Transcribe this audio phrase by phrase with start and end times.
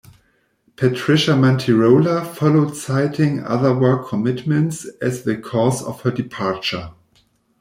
[0.77, 6.89] Patricia Manterola followed citing other work commitments as the cause of her departure.